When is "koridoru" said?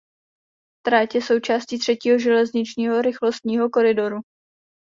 3.69-4.19